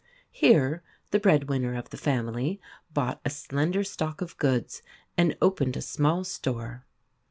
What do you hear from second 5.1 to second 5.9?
and opened a